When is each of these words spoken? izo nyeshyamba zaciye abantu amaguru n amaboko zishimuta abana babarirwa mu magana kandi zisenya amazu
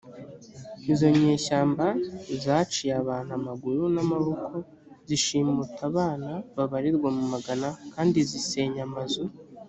izo 0.91 1.07
nyeshyamba 1.19 1.85
zaciye 2.43 2.91
abantu 3.01 3.31
amaguru 3.39 3.81
n 3.93 3.97
amaboko 4.03 4.53
zishimuta 5.07 5.81
abana 5.89 6.29
babarirwa 6.55 7.09
mu 7.17 7.23
magana 7.33 7.67
kandi 7.93 8.17
zisenya 8.29 8.81
amazu 8.89 9.23